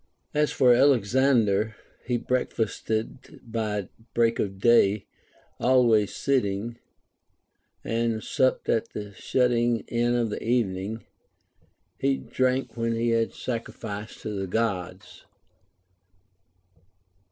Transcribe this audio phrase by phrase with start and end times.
[0.33, 0.33] 6.
[0.33, 5.05] As for Alexander, he breakfasted by break of day,
[5.59, 6.79] always sitting;
[7.83, 11.03] and supped at the shutting in of the even iuCT;
[11.99, 15.25] he drank when he had sacrificed to the Gods.